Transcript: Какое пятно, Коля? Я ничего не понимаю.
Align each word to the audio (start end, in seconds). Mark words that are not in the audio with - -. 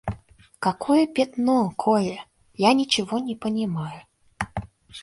Какое 0.57 1.05
пятно, 1.05 1.69
Коля? 1.77 2.25
Я 2.55 2.73
ничего 2.73 3.19
не 3.19 3.35
понимаю. 3.35 4.01